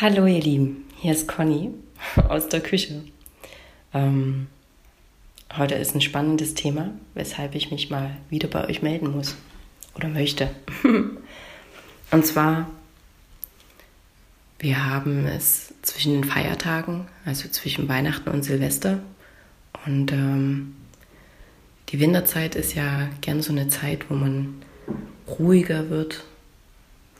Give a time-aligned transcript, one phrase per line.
[0.00, 1.70] Hallo ihr Lieben, hier ist Conny
[2.28, 3.04] aus der Küche.
[3.92, 4.48] Ähm,
[5.56, 9.36] heute ist ein spannendes Thema, weshalb ich mich mal wieder bei euch melden muss
[9.94, 10.50] oder möchte.
[12.10, 12.68] Und zwar,
[14.58, 18.98] wir haben es zwischen den Feiertagen, also zwischen Weihnachten und Silvester.
[19.86, 20.74] Und ähm,
[21.90, 24.60] die Winterzeit ist ja gern so eine Zeit, wo man
[25.38, 26.24] ruhiger wird,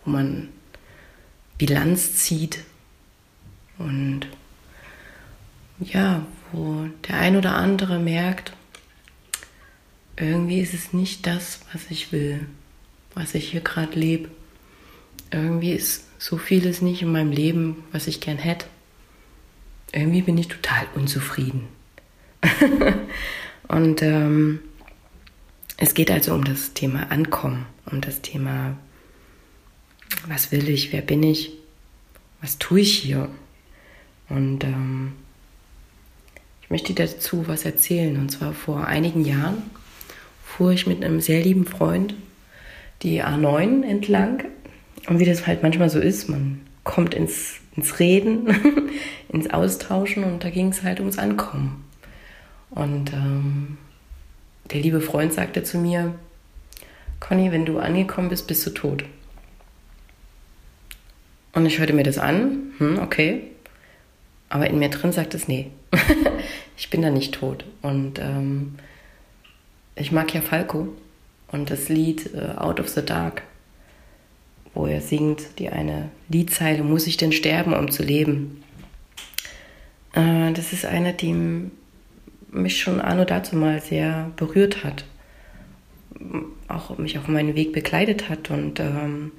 [0.04, 0.48] wo man
[1.58, 2.60] Bilanz zieht
[3.78, 4.26] und
[5.80, 8.52] ja, wo der ein oder andere merkt,
[10.16, 12.46] irgendwie ist es nicht das, was ich will,
[13.14, 14.28] was ich hier gerade lebe.
[15.30, 18.66] Irgendwie ist so vieles nicht in meinem Leben, was ich gern hätte.
[19.92, 21.68] Irgendwie bin ich total unzufrieden.
[23.68, 24.60] Und ähm,
[25.76, 28.76] es geht also um das Thema Ankommen, um das Thema,
[30.28, 31.52] was will ich, wer bin ich,
[32.40, 33.28] was tue ich hier.
[34.28, 35.12] Und ähm,
[36.62, 38.16] ich möchte dazu was erzählen.
[38.16, 39.62] Und zwar vor einigen Jahren
[40.44, 42.14] fuhr ich mit einem sehr lieben Freund
[43.02, 44.44] die A9 entlang.
[45.08, 48.48] Und wie das halt manchmal so ist, man kommt ins, ins Reden,
[49.28, 51.84] ins Austauschen und da ging es halt ums Ankommen.
[52.70, 53.78] Und ähm,
[54.70, 56.14] der liebe Freund sagte zu mir,
[57.20, 59.04] Conny, wenn du angekommen bist, bist du tot.
[61.54, 63.42] Und ich hörte mir das an, hm, okay.
[64.48, 65.70] Aber in mir drin sagt es, nee,
[66.76, 67.64] ich bin da nicht tot.
[67.82, 68.74] Und ähm,
[69.96, 70.88] ich mag ja Falco
[71.48, 73.42] und das Lied äh, Out of the Dark,
[74.74, 78.62] wo er singt, die eine Liedzeile, muss ich denn sterben, um zu leben?
[80.12, 81.70] Äh, das ist eine, die
[82.50, 85.04] mich schon anno dazu mal sehr berührt hat,
[86.68, 89.32] auch mich auf meinen Weg begleitet hat und ähm,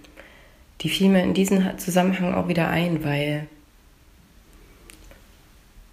[0.81, 3.47] die fiel mir in diesem Zusammenhang auch wieder ein, weil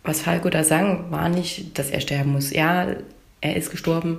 [0.04, 2.52] was Falco da sang, war nicht, dass er sterben muss.
[2.52, 2.96] Ja,
[3.40, 4.18] er ist gestorben,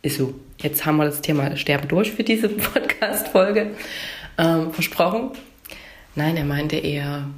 [0.00, 0.34] ist so.
[0.58, 3.72] Jetzt haben wir das Thema Sterben durch für diese Podcast-Folge
[4.38, 5.30] ähm, versprochen.
[6.14, 7.28] Nein, er meinte eher,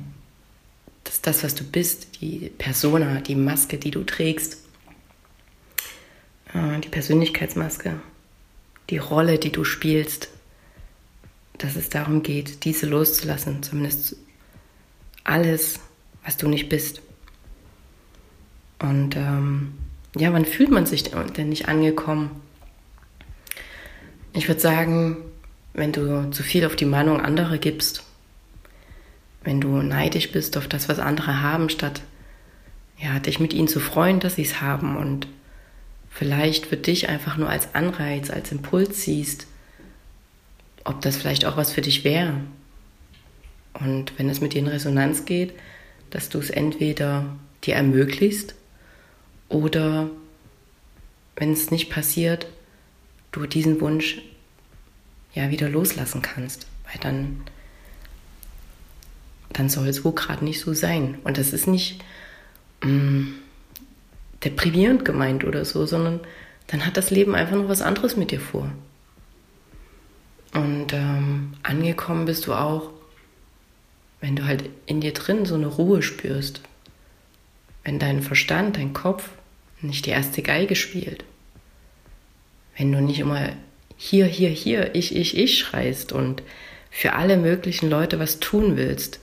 [1.04, 4.59] dass das, was du bist, die Persona, die Maske, die du trägst,
[6.53, 8.00] äh, die Persönlichkeitsmaske,
[8.91, 10.28] die Rolle, die du spielst,
[11.59, 14.16] dass es darum geht, diese loszulassen, zumindest
[15.22, 15.81] alles,
[16.25, 17.03] was du nicht bist.
[18.78, 19.75] Und ähm,
[20.16, 22.31] ja, wann fühlt man sich denn nicht angekommen?
[24.32, 25.16] Ich würde sagen,
[25.75, 28.04] wenn du zu viel auf die Meinung anderer gibst,
[29.42, 32.03] wenn du neidisch bist auf das, was andere haben, statt
[32.98, 35.26] ja, dich mit ihnen zu freuen, dass sie es haben und
[36.10, 39.47] vielleicht für dich einfach nur als Anreiz, als Impuls siehst,
[40.84, 42.41] ob das vielleicht auch was für dich wäre.
[43.75, 45.53] Und wenn es mit dir in Resonanz geht,
[46.11, 47.27] dass du es entweder
[47.65, 48.55] dir ermöglicht
[49.49, 50.11] oder
[51.37, 52.47] wenn es nicht passiert,
[53.33, 54.22] du diesen Wunsch
[55.34, 57.41] ja wieder loslassen kannst, weil dann
[59.55, 61.19] dann soll es wohl gerade nicht so sein.
[61.25, 62.03] Und das ist nicht
[62.83, 63.34] mh, mm,
[64.45, 66.21] deprimierend gemeint oder so, sondern
[66.66, 68.71] dann hat das Leben einfach noch was anderes mit dir vor.
[70.54, 72.91] Und ähm, angekommen bist du auch,
[74.20, 76.62] wenn du halt in dir drin so eine Ruhe spürst.
[77.82, 79.28] Wenn dein Verstand, dein Kopf
[79.82, 81.25] nicht die erste Geige spielt.
[82.76, 83.50] Wenn du nicht immer
[83.97, 86.42] hier, hier, hier, ich, ich, ich schreist und
[86.91, 89.21] für alle möglichen Leute was tun willst.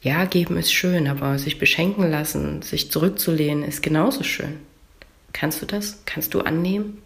[0.00, 4.58] Ja, geben ist schön, aber sich beschenken lassen, sich zurückzulehnen, ist genauso schön.
[5.32, 6.02] Kannst du das?
[6.06, 7.02] Kannst du annehmen?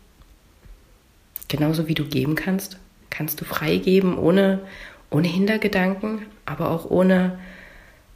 [1.49, 2.77] Genauso wie du geben kannst?
[3.13, 4.67] Kannst du freigeben, ohne,
[5.11, 7.39] ohne Hintergedanken, aber auch ohne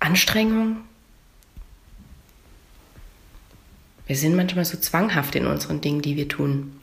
[0.01, 0.79] Anstrengung.
[4.07, 6.81] Wir sind manchmal so zwanghaft in unseren Dingen, die wir tun.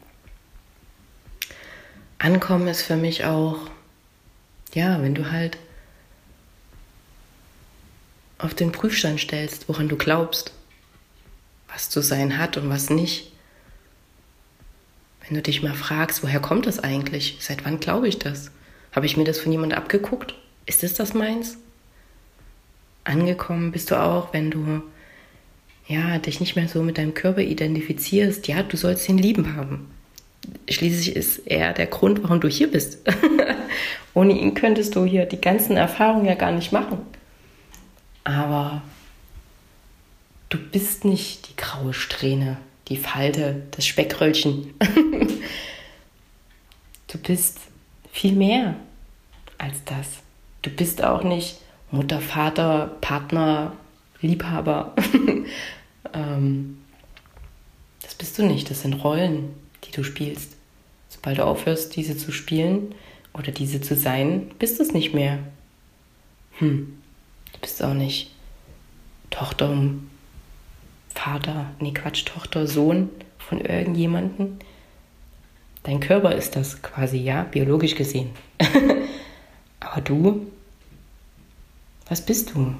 [2.19, 3.57] Ankommen ist für mich auch,
[4.74, 5.57] ja, wenn du halt
[8.38, 10.54] auf den Prüfstand stellst, woran du glaubst,
[11.68, 13.31] was zu sein hat und was nicht.
[15.25, 17.37] Wenn du dich mal fragst, woher kommt das eigentlich?
[17.39, 18.51] Seit wann glaube ich das?
[18.91, 20.35] Habe ich mir das von jemandem abgeguckt?
[20.65, 21.57] Ist es das meins?
[23.03, 24.83] Angekommen bist du auch, wenn du
[25.87, 28.47] ja, dich nicht mehr so mit deinem Körper identifizierst.
[28.47, 29.89] Ja, du sollst ihn lieben haben.
[30.69, 32.99] Schließlich ist er der Grund, warum du hier bist.
[34.13, 36.99] Ohne ihn könntest du hier die ganzen Erfahrungen ja gar nicht machen.
[38.23, 38.81] Aber
[40.49, 44.73] du bist nicht die graue Strähne, die Falte, das Speckröllchen.
[47.23, 47.59] bist
[48.11, 48.75] viel mehr
[49.57, 50.07] als das.
[50.61, 51.57] Du bist auch nicht
[51.91, 53.73] Mutter, Vater, Partner,
[54.21, 54.93] Liebhaber.
[56.13, 56.77] ähm,
[58.01, 58.69] das bist du nicht.
[58.69, 59.53] Das sind Rollen,
[59.83, 60.55] die du spielst.
[61.09, 62.95] Sobald du aufhörst, diese zu spielen
[63.33, 65.39] oder diese zu sein, bist du es nicht mehr.
[66.57, 66.97] Hm,
[67.53, 68.31] du bist auch nicht
[69.29, 69.75] Tochter,
[71.13, 74.59] Vater, nee Quatsch, Tochter, Sohn von irgendjemanden.
[75.83, 78.30] Dein Körper ist das quasi, ja, biologisch gesehen.
[79.81, 80.47] Aber du,
[82.07, 82.74] was bist du?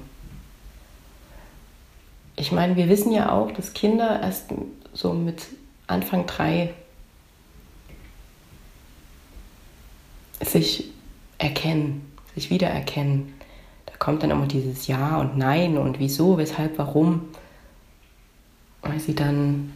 [2.36, 4.46] Ich meine, wir wissen ja auch, dass Kinder erst
[4.92, 5.46] so mit
[5.86, 6.72] Anfang drei
[10.40, 10.90] sich
[11.38, 13.34] erkennen, sich wiedererkennen.
[13.86, 17.28] Da kommt dann immer dieses Ja und Nein und wieso, weshalb, warum,
[18.82, 19.72] weil sie dann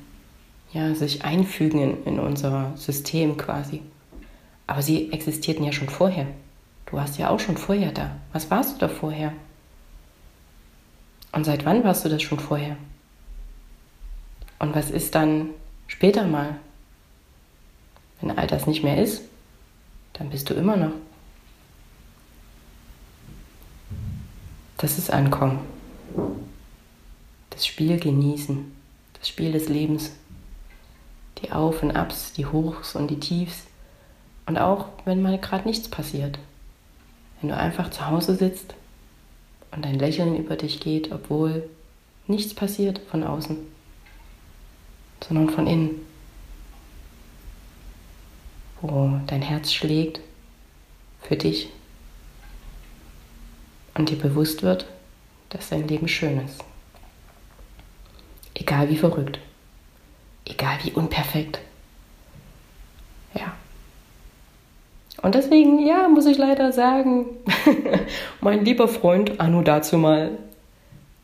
[0.72, 3.82] ja, sich einfügen in, in unser System quasi.
[4.66, 6.26] Aber sie existierten ja schon vorher.
[6.86, 8.16] Du warst ja auch schon vorher da.
[8.32, 9.32] Was warst du da vorher?
[11.32, 12.76] Und seit wann warst du das schon vorher?
[14.58, 15.50] Und was ist dann
[15.86, 16.56] später mal?
[18.20, 19.22] Wenn all das nicht mehr ist,
[20.14, 20.92] dann bist du immer noch.
[24.78, 25.60] Das ist Ankommen.
[27.50, 28.72] Das Spiel genießen.
[29.18, 30.12] Das Spiel des Lebens
[31.43, 33.67] die Auf und Abs, die Hochs und die Tiefs.
[34.46, 36.38] Und auch wenn mal gerade nichts passiert.
[37.40, 38.75] Wenn du einfach zu Hause sitzt
[39.70, 41.69] und ein Lächeln über dich geht, obwohl
[42.26, 43.56] nichts passiert von außen,
[45.26, 46.06] sondern von innen.
[48.81, 50.20] Wo dein Herz schlägt
[51.20, 51.69] für dich
[53.94, 54.87] und dir bewusst wird,
[55.50, 56.62] dass dein Leben schön ist.
[58.55, 59.40] Egal wie verrückt.
[60.48, 61.60] Egal wie unperfekt.
[63.34, 63.54] Ja.
[65.20, 67.26] Und deswegen, ja, muss ich leider sagen,
[68.40, 70.30] mein lieber Freund, Anu dazu mal,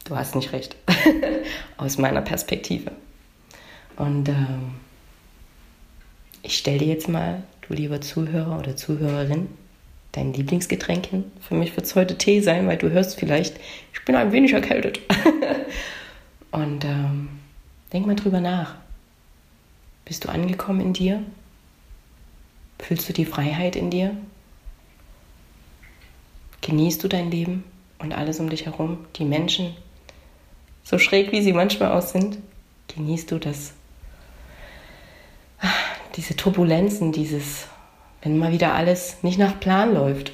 [0.05, 0.77] du hast nicht recht.
[1.77, 2.93] Aus meiner Perspektive.
[3.97, 4.75] Und ähm,
[6.43, 9.49] ich stelle dir jetzt mal, du lieber Zuhörer oder Zuhörerin,
[10.13, 11.25] dein Lieblingsgetränk hin.
[11.41, 13.57] Für mich wird es heute Tee sein, weil du hörst vielleicht,
[13.93, 15.01] ich bin ein wenig erkältet.
[16.51, 17.29] Und ähm,
[17.93, 18.75] denk mal drüber nach.
[20.05, 21.23] Bist du angekommen in dir?
[22.79, 24.15] Fühlst du die Freiheit in dir?
[26.61, 27.65] Genießt du dein Leben
[27.99, 29.75] und alles um dich herum, die Menschen,
[30.83, 32.39] so schräg wie sie manchmal aus sind?
[32.95, 33.73] Genießt du das?
[36.17, 37.67] Diese Turbulenzen, dieses,
[38.23, 40.33] wenn mal wieder alles nicht nach Plan läuft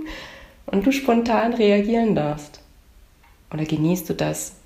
[0.66, 2.60] und du spontan reagieren darfst?
[3.52, 4.56] Oder genießt du das,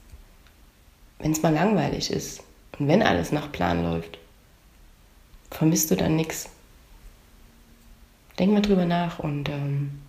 [1.19, 2.42] wenn es mal langweilig ist
[2.78, 4.19] und wenn alles nach Plan läuft?
[5.50, 6.49] Vermisst du dann nichts.
[8.38, 10.00] Denk mal drüber nach und ähm,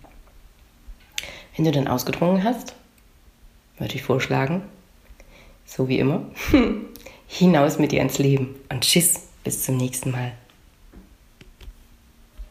[1.56, 2.74] wenn du dann ausgedrungen hast,
[3.78, 4.62] würde ich vorschlagen,
[5.66, 6.24] so wie immer,
[7.26, 10.32] hinaus mit dir ins Leben und tschüss, bis zum nächsten Mal.